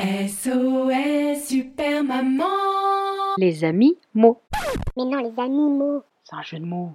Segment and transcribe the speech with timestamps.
[0.00, 2.44] SOS Super Maman
[3.36, 4.40] Les amis mots.
[4.96, 6.02] Mais non, les animaux.
[6.24, 6.92] C'est un jeu de mots.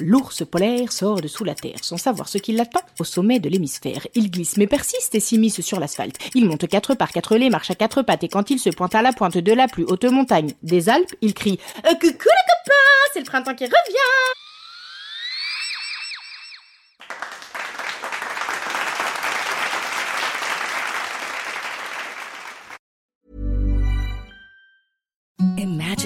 [0.00, 3.48] L'ours polaire sort de sous la terre sans savoir ce qui l'attend au sommet de
[3.48, 4.06] l'hémisphère.
[4.14, 6.18] Il glisse mais persiste et s'immisce sur l'asphalte.
[6.34, 8.94] Il monte quatre par quatre lait, marche à quatre pattes et quand il se pointe
[8.94, 12.10] à la pointe de la plus haute montagne des Alpes, il crie Euh, Coucou les
[12.10, 14.35] copains, c'est le printemps qui revient
[25.58, 25.85] Imagine